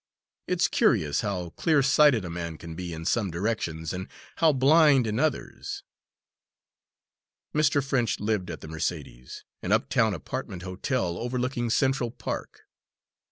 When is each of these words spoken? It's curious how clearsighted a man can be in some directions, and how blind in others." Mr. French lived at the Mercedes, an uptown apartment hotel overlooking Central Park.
It's 0.47 0.67
curious 0.67 1.21
how 1.21 1.51
clearsighted 1.51 2.25
a 2.25 2.29
man 2.31 2.57
can 2.57 2.73
be 2.73 2.91
in 2.91 3.05
some 3.05 3.29
directions, 3.29 3.93
and 3.93 4.07
how 4.37 4.51
blind 4.51 5.05
in 5.05 5.19
others." 5.19 5.83
Mr. 7.53 7.85
French 7.85 8.19
lived 8.19 8.49
at 8.49 8.61
the 8.61 8.67
Mercedes, 8.67 9.43
an 9.61 9.71
uptown 9.71 10.15
apartment 10.15 10.63
hotel 10.63 11.19
overlooking 11.19 11.69
Central 11.69 12.09
Park. 12.09 12.61